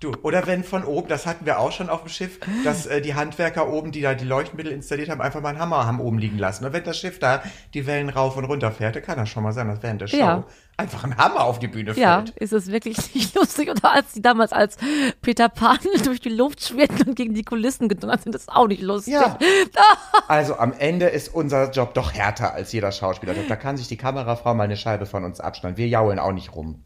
Du, 0.00 0.12
oder 0.22 0.46
wenn 0.46 0.64
von 0.64 0.84
oben, 0.84 1.08
das 1.08 1.26
hatten 1.26 1.44
wir 1.44 1.58
auch 1.58 1.70
schon 1.70 1.90
auf 1.90 2.00
dem 2.00 2.08
Schiff, 2.08 2.40
dass 2.64 2.86
äh, 2.86 3.02
die 3.02 3.14
Handwerker 3.14 3.68
oben, 3.70 3.92
die 3.92 4.00
da 4.00 4.14
die 4.14 4.24
Leuchtmittel 4.24 4.72
installiert 4.72 5.10
haben, 5.10 5.20
einfach 5.20 5.42
mal 5.42 5.50
einen 5.50 5.58
Hammer 5.58 5.86
haben 5.86 6.00
oben 6.00 6.18
liegen 6.18 6.38
lassen. 6.38 6.64
Und 6.64 6.72
wenn 6.72 6.84
das 6.84 6.98
Schiff 6.98 7.18
da 7.18 7.42
die 7.74 7.86
Wellen 7.86 8.08
rauf 8.08 8.38
und 8.38 8.46
runter 8.46 8.72
fährt, 8.72 8.96
dann 8.96 9.02
kann 9.02 9.18
das 9.18 9.28
schon 9.28 9.42
mal 9.42 9.52
sein, 9.52 9.68
dass 9.68 9.82
während 9.82 10.00
der 10.00 10.06
Show 10.06 10.16
Ja. 10.16 10.44
einfach 10.78 11.04
ein 11.04 11.18
Hammer 11.18 11.44
auf 11.44 11.58
die 11.58 11.68
Bühne 11.68 11.92
Ja, 11.92 12.16
fällt. 12.22 12.30
ist 12.38 12.54
es 12.54 12.72
wirklich 12.72 12.96
nicht 13.14 13.34
lustig. 13.34 13.68
Oder 13.70 13.92
als 13.92 14.12
die 14.14 14.22
damals 14.22 14.52
als 14.52 14.78
Peter 15.20 15.50
Pan 15.50 15.78
durch 16.04 16.20
die 16.20 16.30
Luft 16.30 16.62
schwirrten 16.64 17.08
und 17.08 17.14
gegen 17.14 17.34
die 17.34 17.44
Kulissen 17.44 17.88
gedonnert 17.90 18.22
sind, 18.22 18.34
das 18.34 18.42
ist 18.42 18.48
auch 18.52 18.68
nicht 18.68 18.80
lustig. 18.82 19.12
Ja. 19.14 19.38
Also 20.28 20.56
am 20.56 20.72
Ende 20.72 21.06
ist 21.06 21.28
unser 21.32 21.70
Job 21.70 21.92
doch 21.94 22.12
härter 22.14 22.52
als 22.54 22.72
jeder 22.72 22.90
Schauspielerjob. 22.90 23.46
Da 23.48 23.54
kann 23.56 23.76
sich 23.76 23.86
die 23.88 23.96
Kamerafrau 23.96 24.54
mal 24.54 24.64
eine 24.64 24.76
Scheibe 24.76 25.06
von 25.06 25.22
uns 25.22 25.38
abschneiden. 25.38 25.76
Wir 25.76 25.86
jaulen 25.86 26.18
auch 26.18 26.32
nicht 26.32 26.56
rum. 26.56 26.82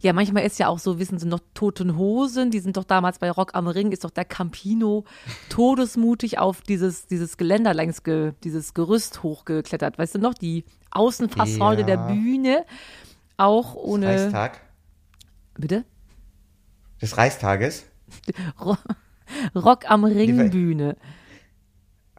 Ja, 0.00 0.12
manchmal 0.12 0.44
ist 0.44 0.58
ja 0.58 0.68
auch 0.68 0.78
so, 0.78 0.98
wissen 0.98 1.18
Sie 1.18 1.26
noch, 1.26 1.40
Toten 1.54 1.96
Hosen, 1.96 2.50
die 2.50 2.60
sind 2.60 2.76
doch 2.76 2.84
damals 2.84 3.18
bei 3.18 3.30
Rock 3.30 3.54
am 3.54 3.66
Ring, 3.66 3.92
ist 3.92 4.04
doch 4.04 4.10
der 4.10 4.24
Campino 4.24 5.04
todesmutig 5.48 6.38
auf 6.38 6.60
dieses, 6.62 7.06
dieses 7.06 7.36
Geländer 7.36 7.74
längs, 7.74 8.02
ge, 8.02 8.32
dieses 8.44 8.74
Gerüst 8.74 9.22
hochgeklettert. 9.22 9.98
Weißt 9.98 10.14
du 10.14 10.18
noch, 10.18 10.34
die 10.34 10.64
Außenfassade 10.90 11.80
Ja. 11.80 11.86
der 11.86 11.96
Bühne, 12.14 12.64
auch 13.36 13.74
ohne, 13.74 14.06
Reichstag 14.06 14.60
bitte? 15.58 15.84
des 17.00 17.16
Reichstages. 17.16 17.84
Ro 18.60 18.76
Rock 19.54 19.90
am 19.90 20.04
Ring 20.04 20.50
Bühne. 20.50 20.96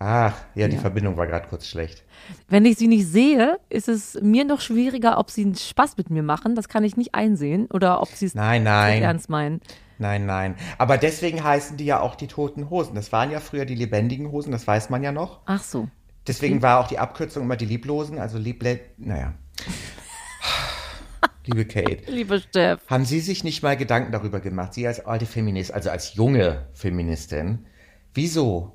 Ach, 0.01 0.33
ja, 0.55 0.69
die 0.69 0.75
Ja. 0.75 0.81
Verbindung 0.81 1.17
war 1.17 1.27
gerade 1.27 1.49
kurz 1.49 1.67
schlecht. 1.67 2.03
Wenn 2.47 2.63
ich 2.65 2.77
sie 2.77 2.87
nicht 2.87 3.05
sehe, 3.05 3.59
ist 3.69 3.89
es 3.89 4.17
mir 4.21 4.45
noch 4.45 4.61
schwieriger, 4.61 5.17
ob 5.17 5.29
sie 5.29 5.41
einen 5.43 5.55
Spaß 5.55 5.97
mit 5.97 6.09
mir 6.09 6.23
machen. 6.23 6.55
Das 6.55 6.69
kann 6.69 6.85
ich 6.85 6.95
nicht 6.95 7.15
einsehen. 7.15 7.67
Oder 7.71 8.01
ob 8.01 8.07
sie 8.07 8.27
es 8.27 8.33
Nein, 8.33 8.63
nicht 8.63 8.71
nein. 8.71 9.03
ernst 9.03 9.29
meinen. 9.29 9.59
Nein, 9.97 10.25
nein. 10.25 10.55
Aber 10.77 10.97
deswegen 10.97 11.43
heißen 11.43 11.75
die 11.75 11.83
ja 11.83 11.99
auch 11.99 12.15
die 12.15 12.27
toten 12.27 12.69
Hosen. 12.69 12.95
Das 12.95 13.11
waren 13.11 13.29
ja 13.29 13.41
früher 13.41 13.65
die 13.65 13.75
lebendigen 13.75 14.31
Hosen, 14.31 14.53
das 14.53 14.65
weiß 14.65 14.89
man 14.89 15.03
ja 15.03 15.11
noch. 15.11 15.41
Ach 15.45 15.61
so. 15.61 15.89
Deswegen 16.25 16.61
war 16.61 16.79
auch 16.79 16.87
die 16.87 16.99
Abkürzung 16.99 17.43
immer 17.43 17.57
die 17.57 17.65
Lieblosen, 17.65 18.19
also 18.19 18.37
Lieble... 18.37 18.79
Naja. 18.97 19.33
Liebe 21.45 21.65
Kate, 21.65 22.09
Liebe 22.11 22.39
Steff. 22.39 22.79
haben 22.87 23.05
Sie 23.05 23.19
sich 23.19 23.43
nicht 23.43 23.63
mal 23.63 23.75
Gedanken 23.75 24.11
darüber 24.11 24.39
gemacht, 24.39 24.73
Sie 24.75 24.85
als 24.87 25.05
alte 25.05 25.25
Feminist, 25.25 25.73
also 25.73 25.89
als 25.89 26.13
junge 26.13 26.67
Feministin, 26.73 27.65
wieso 28.13 28.73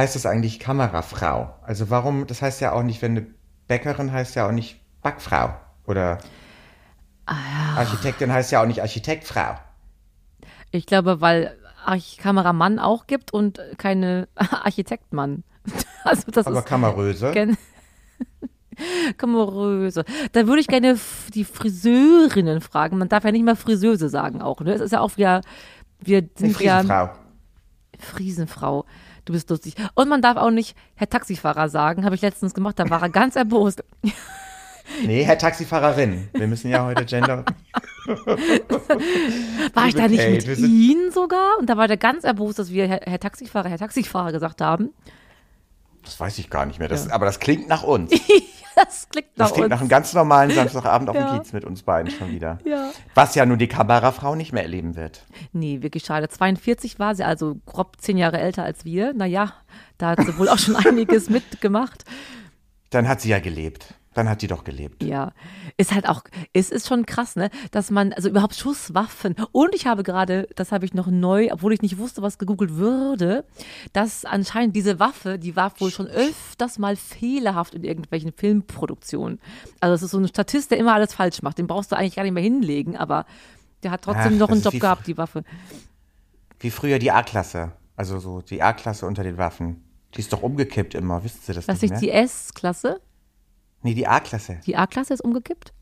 heißt 0.00 0.16
es 0.16 0.24
eigentlich 0.24 0.58
Kamerafrau? 0.58 1.54
Also 1.62 1.90
warum, 1.90 2.26
das 2.26 2.40
heißt 2.40 2.62
ja 2.62 2.72
auch 2.72 2.82
nicht, 2.82 3.02
wenn 3.02 3.12
eine 3.12 3.26
Bäckerin 3.68 4.10
heißt 4.10 4.34
ja 4.34 4.48
auch 4.48 4.52
nicht 4.52 4.80
Backfrau 5.02 5.54
oder 5.86 6.18
Architektin 7.26 8.32
heißt 8.32 8.50
ja 8.50 8.62
auch 8.62 8.66
nicht 8.66 8.80
Architektfrau. 8.80 9.56
Ich 10.70 10.86
glaube, 10.86 11.20
weil 11.20 11.54
Arch 11.84 12.16
Kameramann 12.16 12.78
auch 12.78 13.06
gibt 13.06 13.32
und 13.32 13.60
keine 13.76 14.28
Architektmann. 14.34 15.44
Also 16.02 16.30
das 16.30 16.46
Aber 16.46 16.60
ist 16.60 16.64
Kameröse. 16.64 17.30
Kameröse. 19.18 20.06
Da 20.32 20.46
würde 20.46 20.62
ich 20.62 20.66
gerne 20.66 20.98
die 21.34 21.44
Friseurinnen 21.44 22.62
fragen. 22.62 22.96
Man 22.96 23.10
darf 23.10 23.24
ja 23.24 23.32
nicht 23.32 23.44
mal 23.44 23.54
Friseuse 23.54 24.08
sagen 24.08 24.40
auch. 24.40 24.62
Ne? 24.62 24.72
Es 24.72 24.80
ist 24.80 24.92
ja 24.92 25.00
auch 25.00 25.18
wieder, 25.18 25.42
wir 25.98 26.26
sind 26.36 26.58
ja 26.58 27.12
Friesenfrau. 27.98 28.86
Du 29.30 29.34
bist 29.34 29.48
lustig. 29.48 29.76
Und 29.94 30.08
man 30.08 30.22
darf 30.22 30.36
auch 30.36 30.50
nicht 30.50 30.76
Herr 30.96 31.08
Taxifahrer 31.08 31.68
sagen. 31.68 32.04
Habe 32.04 32.16
ich 32.16 32.20
letztens 32.20 32.52
gemacht. 32.52 32.80
Da 32.80 32.90
war 32.90 33.00
er 33.00 33.10
ganz 33.10 33.36
erbost. 33.36 33.84
Nee, 35.06 35.22
Herr 35.22 35.38
Taxifahrerin. 35.38 36.28
Wir 36.32 36.48
müssen 36.48 36.68
ja 36.68 36.84
heute 36.84 37.04
Gender. 37.04 37.44
War 39.72 39.86
ich 39.86 39.94
da 39.94 40.08
nicht 40.08 40.48
mit 40.48 40.58
Ihnen 40.58 41.12
sogar? 41.12 41.58
Und 41.60 41.70
da 41.70 41.76
war 41.76 41.86
der 41.86 41.96
ganz 41.96 42.24
erbost, 42.24 42.58
dass 42.58 42.72
wir 42.72 42.88
Herr, 42.88 43.00
Herr 43.04 43.20
Taxifahrer, 43.20 43.68
Herr 43.68 43.78
Taxifahrer 43.78 44.32
gesagt 44.32 44.60
haben. 44.60 44.90
Das 46.04 46.18
weiß 46.18 46.38
ich 46.38 46.50
gar 46.50 46.66
nicht 46.66 46.78
mehr. 46.78 46.88
Das, 46.88 47.08
Aber 47.10 47.26
das 47.26 47.38
klingt 47.40 47.68
nach 47.68 47.82
uns. 47.82 48.12
Das 48.76 49.08
klingt 49.10 49.36
nach 49.36 49.46
Das 49.48 49.52
klingt 49.52 49.64
uns. 49.66 49.70
nach 49.72 49.80
einem 49.80 49.88
ganz 49.90 50.14
normalen 50.14 50.52
Samstagabend 50.52 51.10
auf 51.10 51.16
Ja. 51.20 51.32
dem 51.34 51.42
Kiez 51.42 51.52
mit 51.52 51.64
uns 51.64 51.82
beiden 51.82 52.10
schon 52.10 52.30
wieder. 52.30 52.60
Ja. 52.64 52.92
Was 53.14 53.34
ja 53.34 53.44
nun 53.44 53.58
die 53.58 53.66
Kamerafrau 53.66 54.36
nicht 54.36 54.52
mehr 54.52 54.62
erleben 54.62 54.94
wird. 54.96 55.26
Nee, 55.52 55.82
wirklich 55.82 56.04
schade. 56.04 56.28
42 56.28 56.98
war 56.98 57.14
sie, 57.16 57.24
also 57.24 57.56
grob 57.66 57.96
zehn 58.00 58.16
Jahre 58.16 58.38
älter 58.38 58.62
als 58.62 58.84
wir. 58.84 59.12
Naja, 59.12 59.52
da 59.98 60.10
hat 60.10 60.24
sie 60.24 60.38
wohl 60.38 60.48
auch 60.48 60.58
schon 60.58 60.76
einiges 60.86 61.28
mitgemacht. 61.28 62.04
Dann 62.90 63.08
hat 63.08 63.20
sie 63.20 63.28
ja 63.30 63.40
gelebt. 63.40 63.92
Dann 64.12 64.28
hat 64.28 64.42
die 64.42 64.48
doch 64.48 64.64
gelebt. 64.64 65.04
Ja, 65.04 65.30
ist 65.76 65.94
halt 65.94 66.08
auch, 66.08 66.22
es 66.52 66.70
ist 66.72 66.88
schon 66.88 67.06
krass, 67.06 67.36
ne, 67.36 67.48
dass 67.70 67.92
man, 67.92 68.12
also 68.12 68.28
überhaupt 68.28 68.56
Schusswaffen. 68.56 69.36
Und 69.52 69.72
ich 69.72 69.86
habe 69.86 70.02
gerade, 70.02 70.48
das 70.56 70.72
habe 70.72 70.84
ich 70.84 70.94
noch 70.94 71.06
neu, 71.06 71.48
obwohl 71.52 71.72
ich 71.72 71.80
nicht 71.80 71.96
wusste, 71.96 72.20
was 72.20 72.36
gegoogelt 72.38 72.74
würde, 72.74 73.44
dass 73.92 74.24
anscheinend 74.24 74.74
diese 74.74 74.98
Waffe, 74.98 75.38
die 75.38 75.54
war 75.54 75.72
wohl 75.78 75.92
schon 75.92 76.08
öfters 76.08 76.78
mal 76.80 76.96
fehlerhaft 76.96 77.74
in 77.76 77.84
irgendwelchen 77.84 78.32
Filmproduktionen. 78.32 79.38
Also 79.78 79.94
es 79.94 80.02
ist 80.02 80.10
so 80.10 80.18
ein 80.18 80.26
Statist, 80.26 80.72
der 80.72 80.78
immer 80.78 80.94
alles 80.94 81.14
falsch 81.14 81.40
macht. 81.42 81.58
Den 81.58 81.68
brauchst 81.68 81.92
du 81.92 81.96
eigentlich 81.96 82.16
gar 82.16 82.24
nicht 82.24 82.32
mehr 82.34 82.42
hinlegen, 82.42 82.96
aber 82.96 83.26
der 83.84 83.92
hat 83.92 84.02
trotzdem 84.02 84.32
Ach, 84.34 84.38
noch 84.40 84.48
einen 84.48 84.58
ist 84.58 84.64
Job 84.64 84.74
wie- 84.74 84.78
gehabt, 84.80 85.06
die 85.06 85.16
Waffe. 85.18 85.44
Wie 86.58 86.70
früher 86.70 86.98
die 86.98 87.12
A-Klasse. 87.12 87.72
Also 87.96 88.18
so 88.18 88.40
die 88.42 88.60
A-Klasse 88.60 89.06
unter 89.06 89.22
den 89.22 89.38
Waffen. 89.38 89.84
Die 90.16 90.20
ist 90.20 90.32
doch 90.32 90.42
umgekippt 90.42 90.96
immer, 90.96 91.22
wissen 91.22 91.38
Sie 91.42 91.52
das 91.52 91.68
Was 91.68 91.76
nicht 91.80 91.84
ist 91.84 91.90
mehr? 91.90 92.00
die 92.00 92.10
S-Klasse? 92.10 93.00
Nee, 93.82 93.94
die 93.94 94.06
A-Klasse. 94.06 94.60
Die 94.66 94.76
A-Klasse 94.76 95.14
ist 95.14 95.20
umgekippt? 95.20 95.72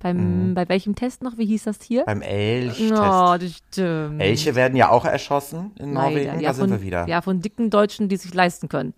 Beim, 0.00 0.54
Bei 0.54 0.68
welchem 0.68 0.94
Test 0.94 1.22
noch? 1.24 1.38
Wie 1.38 1.46
hieß 1.46 1.64
das 1.64 1.78
hier? 1.82 2.02
Mhm. 2.02 2.06
Beim 2.06 2.22
Elch-Test. 2.22 2.92
Oh, 2.92 3.36
das 3.38 3.52
stimmt. 3.72 4.22
Elche 4.22 4.54
werden 4.54 4.76
ja 4.76 4.90
auch 4.90 5.04
erschossen 5.04 5.72
in 5.78 5.92
Norwegen. 5.92 6.26
Leider. 6.26 6.34
Da 6.34 6.40
Ja, 6.40 6.54
sind 6.54 6.68
von, 6.68 6.78
wir 6.78 6.82
wieder. 6.82 7.08
ja, 7.08 7.20
von 7.20 7.40
dicken 7.40 7.68
Deutschen, 7.70 8.08
die 8.08 8.16
sich 8.16 8.32
leisten 8.32 8.68
können. 8.68 8.94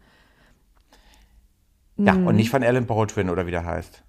Ja, 1.96 2.12
Mhm. 2.14 2.26
und 2.26 2.36
nicht 2.36 2.50
von 2.50 2.62
Alan 2.62 2.86
Baldwin 2.86 3.30
oder 3.30 3.46
wie 3.46 3.50
der 3.50 3.64
heißt. 3.64 4.02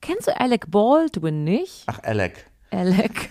Kennst 0.00 0.28
du 0.28 0.38
Alec 0.38 0.70
Baldwin 0.70 1.42
nicht? 1.44 1.84
Ach, 1.86 1.98
Alec. 2.02 2.46
Alec. 2.70 3.30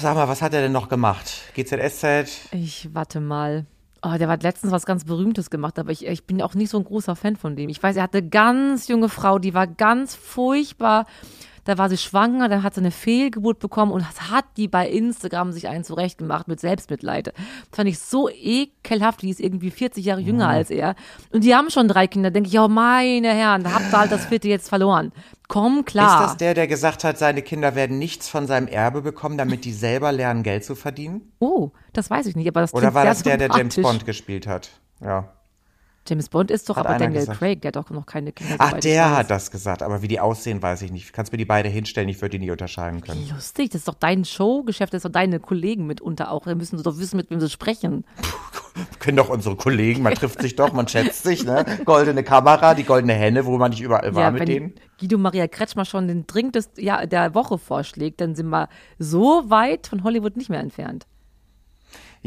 Sag 0.00 0.14
mal, 0.16 0.28
was 0.28 0.42
hat 0.42 0.52
er 0.54 0.60
denn 0.62 0.72
noch 0.72 0.88
gemacht? 0.88 1.30
GZSZ? 1.54 2.48
Ich 2.52 2.88
warte 2.92 3.20
mal. 3.20 3.64
Oh, 4.08 4.16
der 4.18 4.28
hat 4.28 4.44
letztens 4.44 4.70
was 4.70 4.86
ganz 4.86 5.04
Berühmtes 5.04 5.50
gemacht, 5.50 5.80
aber 5.80 5.90
ich, 5.90 6.06
ich 6.06 6.24
bin 6.24 6.40
auch 6.40 6.54
nicht 6.54 6.70
so 6.70 6.78
ein 6.78 6.84
großer 6.84 7.16
Fan 7.16 7.34
von 7.34 7.56
dem. 7.56 7.68
Ich 7.68 7.82
weiß, 7.82 7.96
er 7.96 8.04
hatte 8.04 8.18
eine 8.18 8.28
ganz 8.28 8.86
junge 8.86 9.08
Frau, 9.08 9.40
die 9.40 9.52
war 9.52 9.66
ganz 9.66 10.14
furchtbar. 10.14 11.06
Da 11.66 11.76
war 11.78 11.88
sie 11.88 11.98
schwanger, 11.98 12.48
dann 12.48 12.62
hat 12.62 12.74
sie 12.74 12.80
eine 12.80 12.92
Fehlgeburt 12.92 13.58
bekommen 13.58 13.90
und 13.92 14.04
hat 14.30 14.44
die 14.56 14.68
bei 14.68 14.88
Instagram 14.88 15.52
sich 15.52 15.68
einen 15.68 15.84
zurechtgemacht 15.84 16.48
mit 16.48 16.60
Selbstmitleid. 16.60 17.26
Das 17.26 17.34
fand 17.72 17.88
ich 17.88 17.98
so 17.98 18.30
ekelhaft, 18.30 19.22
die 19.22 19.30
ist 19.30 19.40
irgendwie 19.40 19.70
40 19.70 20.04
Jahre 20.04 20.20
jünger 20.20 20.48
als 20.48 20.70
er. 20.70 20.94
Und 21.32 21.42
die 21.42 21.54
haben 21.54 21.68
schon 21.70 21.88
drei 21.88 22.06
Kinder. 22.06 22.30
denke 22.30 22.48
ich, 22.48 22.58
oh 22.58 22.68
meine 22.68 23.34
Herren, 23.34 23.64
da 23.64 23.72
habt 23.72 23.92
ihr 23.92 23.98
halt 23.98 24.12
das 24.12 24.26
vierte 24.26 24.48
jetzt 24.48 24.68
verloren. 24.68 25.12
Komm 25.48 25.84
klar. 25.84 26.22
Ist 26.22 26.30
das 26.30 26.36
der, 26.38 26.54
der 26.54 26.68
gesagt 26.68 27.04
hat, 27.04 27.18
seine 27.18 27.42
Kinder 27.42 27.74
werden 27.74 27.98
nichts 27.98 28.28
von 28.28 28.46
seinem 28.46 28.68
Erbe 28.68 29.02
bekommen, 29.02 29.36
damit 29.36 29.64
die 29.64 29.72
selber 29.72 30.12
lernen, 30.12 30.42
Geld 30.42 30.64
zu 30.64 30.74
verdienen? 30.76 31.32
oh, 31.40 31.70
das 31.92 32.10
weiß 32.10 32.26
ich 32.26 32.36
nicht, 32.36 32.48
aber 32.48 32.60
das 32.60 32.74
Oder 32.74 32.94
war 32.94 33.04
das 33.04 33.22
der, 33.22 33.38
der 33.38 33.50
James. 33.56 33.76
Bond 33.76 34.06
gespielt 34.06 34.46
hat? 34.46 34.70
Ja. 35.00 35.35
James 36.08 36.28
Bond 36.28 36.50
ist 36.50 36.68
doch 36.68 36.76
Hat 36.76 36.86
aber 36.86 36.98
Daniel 36.98 37.20
gesagt. 37.20 37.38
Craig, 37.38 37.62
der 37.62 37.68
hat 37.68 37.76
doch 37.76 37.90
noch 37.90 38.06
keine 38.06 38.32
Kinder. 38.32 38.56
Ach, 38.58 38.74
der 38.74 39.16
hat 39.16 39.30
das 39.30 39.50
gesagt, 39.50 39.82
aber 39.82 40.02
wie 40.02 40.08
die 40.08 40.20
aussehen, 40.20 40.62
weiß 40.62 40.82
ich 40.82 40.92
nicht. 40.92 41.12
Kannst 41.12 41.32
mir 41.32 41.38
die 41.38 41.44
beide 41.44 41.68
hinstellen, 41.68 42.08
ich 42.08 42.20
würde 42.20 42.38
die 42.38 42.44
nie 42.44 42.50
unterscheiden 42.50 43.00
können. 43.00 43.28
Lustig, 43.32 43.70
das 43.70 43.80
ist 43.80 43.88
doch 43.88 43.94
dein 43.94 44.24
Showgeschäft, 44.24 44.92
das 44.92 44.98
ist 44.98 45.04
doch 45.04 45.12
deine 45.12 45.40
Kollegen 45.40 45.86
mitunter 45.86 46.30
auch. 46.30 46.44
Da 46.44 46.54
müssen 46.54 46.78
sie 46.78 46.84
doch 46.84 46.98
wissen, 46.98 47.16
mit 47.16 47.30
wem 47.30 47.40
sie 47.40 47.50
sprechen. 47.50 48.04
Können 48.98 49.16
doch 49.16 49.28
unsere 49.28 49.56
Kollegen, 49.56 50.02
man 50.02 50.14
trifft 50.14 50.40
sich 50.42 50.54
doch, 50.56 50.72
man 50.72 50.86
schätzt 50.86 51.22
sich, 51.22 51.44
ne? 51.44 51.64
Goldene 51.84 52.22
Kamera, 52.22 52.74
die 52.74 52.84
goldene 52.84 53.14
Henne, 53.14 53.46
wo 53.46 53.56
man 53.56 53.70
nicht 53.70 53.80
überall 53.80 54.14
war 54.14 54.30
mit 54.30 54.40
wenn 54.40 54.46
denen. 54.46 54.74
Guido 55.00 55.18
Maria 55.18 55.46
Kretschmer 55.48 55.84
schon 55.84 56.08
den 56.08 56.26
Drink 56.26 56.52
des, 56.52 56.70
ja, 56.76 57.06
der 57.06 57.34
Woche 57.34 57.58
vorschlägt, 57.58 58.20
dann 58.20 58.34
sind 58.34 58.48
wir 58.48 58.68
so 58.98 59.48
weit 59.48 59.86
von 59.86 60.04
Hollywood 60.04 60.36
nicht 60.36 60.50
mehr 60.50 60.60
entfernt. 60.60 61.06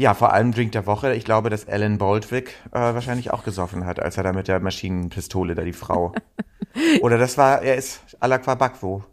Ja, 0.00 0.14
vor 0.14 0.32
allem 0.32 0.50
Drink 0.52 0.72
der 0.72 0.86
Woche. 0.86 1.12
Ich 1.14 1.26
glaube, 1.26 1.50
dass 1.50 1.68
Alan 1.68 1.98
Baldwick 1.98 2.54
äh, 2.72 2.78
wahrscheinlich 2.78 3.32
auch 3.32 3.44
gesoffen 3.44 3.84
hat, 3.84 4.00
als 4.00 4.16
er 4.16 4.22
da 4.22 4.32
mit 4.32 4.48
der 4.48 4.58
Maschinenpistole 4.58 5.54
da 5.54 5.60
die 5.62 5.74
Frau. 5.74 6.14
Oder 7.02 7.18
das 7.18 7.36
war, 7.36 7.60
er 7.60 7.74
ist 7.76 8.00
Alakwa 8.18 8.54
Bakwo. 8.54 9.04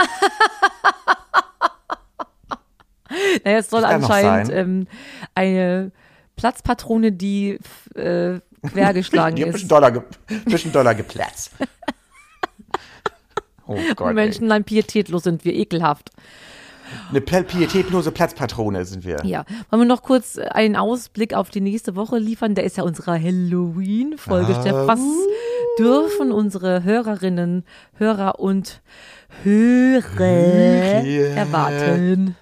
Naja, 3.45 3.59
es 3.59 3.71
soll 3.71 3.83
Das 3.83 3.91
anscheinend 3.93 4.51
ähm, 4.53 4.87
eine 5.35 5.93
Platzpatrone, 6.37 7.13
die 7.13 7.59
f- 7.59 7.95
äh, 7.97 8.41
quergeschlagen 8.67 9.37
Die 9.37 9.43
ein 9.45 9.49
ist. 9.49 9.53
bisschen 9.55 9.69
Dollar, 9.69 9.91
ge 9.93 10.03
bisschen 10.45 10.73
Dollar 10.73 10.95
geplatzt. 10.95 11.53
Oh 13.67 13.79
Gott. 13.97 14.15
Menschenlein 14.15 14.65
pietätlos 14.65 15.23
sind 15.25 15.45
wir, 15.45 15.55
ekelhaft. 15.55 16.11
Eine 17.11 17.21
pietätlose 17.21 18.13
Platzpatrone 18.13 18.85
sind 18.85 19.05
wir. 19.05 19.25
Ja, 19.25 19.45
wollen 19.71 19.83
wir 19.83 19.87
noch 19.87 20.03
kurz 20.03 20.39
einen 20.39 20.77
Ausblick 20.77 21.35
auf 21.35 21.51
die 21.51 21.61
nächste 21.61 21.97
Woche 21.97 22.19
liefern? 22.19 22.55
Der 22.55 22.65
ist 22.65 22.77
ja 22.77 22.85
unsere 22.85 23.13
Halloween-Folge. 23.13 24.55
Ah, 24.55 24.87
was 24.87 25.01
dürfen 25.79 26.33
unsere 26.33 26.83
Hörerinnen, 26.83 27.65
Hörer 27.95 28.41
und 28.41 28.81
Hörer. 29.45 31.05
erwarten? 31.37 32.37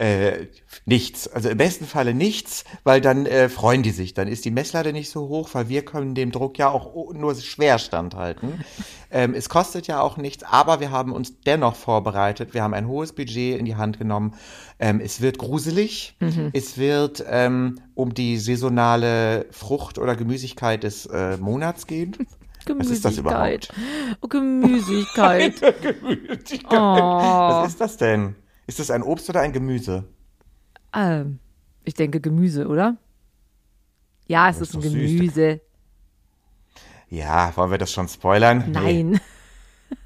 Äh, 0.00 0.46
nichts. 0.86 1.28
Also 1.28 1.50
im 1.50 1.58
besten 1.58 1.84
Falle 1.84 2.14
nichts, 2.14 2.64
weil 2.84 3.02
dann 3.02 3.26
äh, 3.26 3.50
freuen 3.50 3.82
die 3.82 3.90
sich. 3.90 4.14
Dann 4.14 4.28
ist 4.28 4.46
die 4.46 4.50
Messlatte 4.50 4.94
nicht 4.94 5.10
so 5.10 5.28
hoch, 5.28 5.50
weil 5.52 5.68
wir 5.68 5.84
können 5.84 6.14
dem 6.14 6.32
Druck 6.32 6.56
ja 6.56 6.70
auch 6.70 7.12
nur 7.12 7.34
schwer 7.34 7.78
standhalten. 7.78 8.64
ähm, 9.10 9.34
es 9.34 9.50
kostet 9.50 9.88
ja 9.88 10.00
auch 10.00 10.16
nichts, 10.16 10.42
aber 10.42 10.80
wir 10.80 10.90
haben 10.90 11.12
uns 11.12 11.42
dennoch 11.42 11.76
vorbereitet. 11.76 12.54
Wir 12.54 12.62
haben 12.62 12.72
ein 12.72 12.88
hohes 12.88 13.12
Budget 13.12 13.58
in 13.58 13.66
die 13.66 13.76
Hand 13.76 13.98
genommen. 13.98 14.32
Ähm, 14.78 15.02
es 15.04 15.20
wird 15.20 15.36
gruselig. 15.36 16.16
Es 16.54 16.78
wird 16.78 17.22
ähm, 17.28 17.78
um 17.94 18.14
die 18.14 18.38
saisonale 18.38 19.44
Frucht 19.50 19.98
oder 19.98 20.16
Gemüsigkeit 20.16 20.82
des 20.82 21.04
äh, 21.04 21.36
Monats 21.36 21.86
gehen. 21.86 22.16
Was 22.66 22.88
ist 22.88 23.04
das 23.04 23.18
überhaupt? 23.18 23.70
Oh, 24.22 24.28
Gemüsigkeit. 24.28 25.60
Gemüsigkeit. 25.82 26.72
Oh. 26.72 27.60
Was 27.60 27.68
ist 27.72 27.80
das 27.82 27.96
denn? 27.98 28.36
Ist 28.70 28.78
das 28.78 28.92
ein 28.92 29.02
Obst 29.02 29.28
oder 29.28 29.40
ein 29.40 29.52
Gemüse? 29.52 30.04
ähm, 30.94 31.40
ich 31.82 31.94
denke 31.94 32.20
Gemüse, 32.20 32.68
oder? 32.68 32.96
Ja, 34.28 34.48
es 34.48 34.60
ist 34.60 34.68
ist 34.68 34.74
ein 34.76 34.82
doch 34.82 34.88
süß. 34.90 34.92
Gemüse. 34.92 35.60
Ja, 37.08 37.52
wollen 37.56 37.72
wir 37.72 37.78
das 37.78 37.90
schon 37.90 38.06
spoilern? 38.08 38.58
Nee. 38.70 39.02
Nein. 39.02 39.20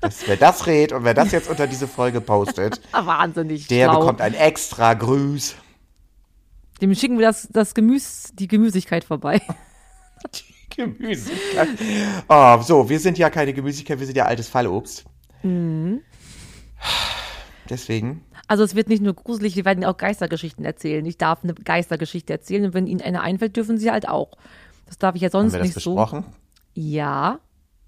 Das, 0.00 0.26
wer 0.26 0.38
das 0.38 0.66
redet 0.66 0.92
und 0.96 1.04
wer 1.04 1.12
das 1.12 1.30
jetzt 1.32 1.50
unter 1.50 1.66
diese 1.66 1.86
Folge 1.86 2.22
postet, 2.22 2.80
Wahnsinnig 2.92 3.66
der 3.66 3.88
schlau. 3.90 3.98
bekommt 4.00 4.22
ein 4.22 4.32
extra 4.32 4.94
Grüß. 4.94 5.56
Dem 6.80 6.94
schicken 6.94 7.18
wir 7.18 7.26
das, 7.26 7.48
das 7.52 7.74
Gemüse, 7.74 8.32
die 8.34 8.48
Gemüsigkeit 8.48 9.04
vorbei. 9.04 9.42
Gemüsigkeit. 10.74 11.68
Oh, 12.28 12.62
so, 12.62 12.88
wir 12.88 12.98
sind 12.98 13.18
ja 13.18 13.28
keine 13.28 13.52
Gemüsigkeit, 13.52 13.98
wir 14.00 14.06
sind 14.06 14.16
ja 14.16 14.24
altes 14.24 14.48
Fallobst. 14.48 15.04
Mhm. 15.42 16.00
Deswegen. 17.68 18.24
Also 18.48 18.62
es 18.62 18.74
wird 18.74 18.88
nicht 18.88 19.02
nur 19.02 19.14
gruselig, 19.14 19.56
wir 19.56 19.64
werden 19.64 19.84
auch 19.84 19.96
Geistergeschichten 19.96 20.64
erzählen. 20.64 21.04
Ich 21.06 21.16
darf 21.16 21.42
eine 21.42 21.54
Geistergeschichte 21.54 22.32
erzählen 22.32 22.66
und 22.66 22.74
wenn 22.74 22.86
Ihnen 22.86 23.00
eine 23.00 23.22
einfällt, 23.22 23.56
dürfen 23.56 23.78
Sie 23.78 23.90
halt 23.90 24.06
auch. 24.08 24.32
Das 24.86 24.98
darf 24.98 25.14
ich 25.14 25.22
ja 25.22 25.26
Haben 25.28 25.32
sonst 25.48 25.52
wir 25.54 25.58
das 25.60 25.68
nicht 25.68 25.74
besprochen? 25.76 26.24
so. 26.26 26.80
Ja, 26.80 27.38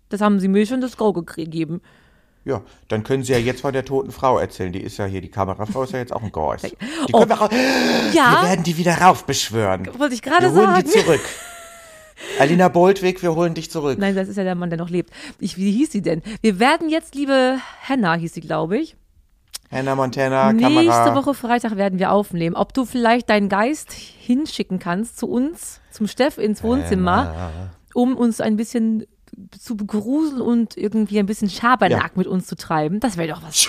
das 0.09 0.21
haben 0.21 0.41
Sie 0.41 0.49
mir 0.49 0.65
schon 0.67 0.81
das 0.81 0.97
Go 0.97 1.13
gegeben. 1.13 1.83
Ja, 2.45 2.63
dann 2.89 3.03
können 3.03 3.23
Sie 3.25 3.33
ja 3.33 3.39
jetzt 3.39 3.61
von 3.63 3.73
der 3.73 3.85
toten 3.85 4.13
Frau 4.13 4.39
erzählen. 4.39 4.73
Die 4.73 4.81
ist 4.81 4.97
ja 4.99 5.05
hier, 5.05 5.21
die 5.21 5.31
Kamerafrau 5.31 5.83
ist 5.83 5.93
ja 5.93 5.99
jetzt 5.99 6.13
auch 6.13 6.23
ein 6.23 6.31
Geist. 6.33 6.65
Die 7.09 7.13
Oh. 7.13 7.19
können 7.19 7.31
wir, 7.31 7.41
ra- 7.41 7.51
Ja, 8.15 8.39
wir 8.43 8.49
werden 8.51 8.63
die 8.63 8.77
wieder 8.79 8.95
raufbeschwören. 8.99 9.89
wollte 9.99 10.15
ich 10.15 10.23
gerade 10.23 10.47
Wir 10.47 10.53
holen 10.55 10.67
sagen. 10.75 10.85
die 10.85 10.91
zurück. 11.01 11.21
Alina 12.39 12.69
Boldwig, 12.69 13.21
wir 13.23 13.35
holen 13.35 13.55
dich 13.55 13.71
zurück. 13.71 13.99
Nein, 13.99 14.15
das 14.15 14.29
ist 14.29 14.37
ja 14.37 14.45
der 14.45 14.55
Mann, 14.55 14.71
der 14.71 14.79
noch 14.79 14.89
lebt. 14.91 15.11
Ich, 15.39 15.57
wie 15.59 15.71
hieß 15.73 15.91
sie 15.93 16.03
denn? 16.03 16.23
Wir 16.41 16.59
werden 16.59 16.89
jetzt, 16.89 17.15
liebe 17.15 17.59
Hannah, 17.87 18.15
hieß 18.15 18.33
sie, 18.35 18.41
glaube 18.41 18.79
ich. 18.79 18.97
Hannah 19.71 19.95
Montana, 19.95 20.53
Nächste 20.53 20.75
Kamera. 20.75 21.15
Woche 21.15 21.35
Freitag 21.35 21.77
werden 21.77 21.99
wir 21.99 22.13
aufnehmen. 22.13 22.57
Ob 22.57 22.73
du 22.73 22.85
vielleicht 22.85 23.31
deinen 23.31 23.49
Geist 23.49 23.93
hinschicken 23.93 24.79
kannst 24.79 25.19
zu 25.19 25.29
uns, 25.29 25.81
zum 25.91 26.07
Steff 26.07 26.39
ins 26.39 26.63
Wohnzimmer, 26.63 27.51
um 27.95 28.17
uns 28.17 28.41
ein 28.41 28.57
bisschen 28.57 29.07
zu 29.59 29.77
begruseln 29.77 30.41
und 30.41 30.77
irgendwie 30.77 31.19
ein 31.19 31.27
bisschen 31.27 31.51
Schabernack 31.51 32.03
Ja. 32.03 32.11
mit 32.15 32.27
uns 32.27 32.47
zu 32.47 32.57
treiben. 32.57 33.01
Das 33.01 33.17
wäre 33.17 33.29
doch 33.29 33.43
was. 33.43 33.69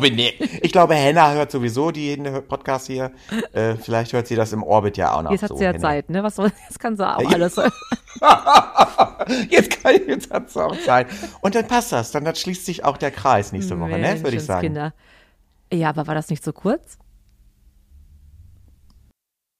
Nee. 0.00 0.34
Ich 0.62 0.72
glaube, 0.72 0.94
Hannah 0.96 1.32
hört 1.32 1.50
sowieso 1.50 1.90
den 1.90 2.24
Podcast 2.46 2.86
hier. 2.86 3.12
Äh, 3.52 3.74
vielleicht 3.76 4.12
hört 4.12 4.26
sie 4.26 4.36
das 4.36 4.52
im 4.52 4.62
Orbit 4.62 4.96
ja 4.96 5.12
auch 5.14 5.22
noch. 5.22 5.30
Jetzt 5.30 5.42
hat 5.42 5.48
so, 5.50 5.56
sie 5.56 5.64
ja 5.64 5.70
Hannah. 5.70 5.80
Zeit, 5.80 6.10
ne? 6.10 6.22
Was 6.22 6.36
soll, 6.36 6.52
jetzt 6.68 6.78
kann 6.80 6.96
sie 6.96 7.06
auch 7.06 7.20
Ja. 7.20 7.28
alles. 7.30 7.56
Jetzt 9.50 9.82
kann 9.82 9.94
jetzt 10.06 10.30
hat's 10.32 10.56
auch 10.56 10.76
Zeit. 10.84 11.06
Und 11.40 11.54
dann 11.54 11.66
passt 11.66 11.92
das. 11.92 12.10
Dann, 12.10 12.24
dann 12.24 12.34
schließt 12.34 12.66
sich 12.66 12.84
auch 12.84 12.96
der 12.96 13.10
Kreis 13.10 13.52
nächste 13.52 13.78
Woche, 13.78 13.98
ne? 13.98 14.22
Würde 14.22 14.36
ich 14.36 14.42
sagen. 14.44 14.62
Kinder. 14.62 14.92
Ja, 15.72 15.88
aber 15.90 16.06
war 16.06 16.14
das 16.14 16.28
nicht 16.28 16.44
so 16.44 16.52
kurz? 16.52 16.98